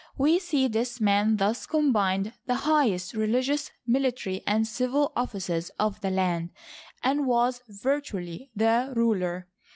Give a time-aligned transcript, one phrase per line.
[0.17, 6.09] We see this man thus combined the highest religious, military, and civil offices of the
[6.09, 6.49] land,
[7.03, 9.47] and was virtually the ruler.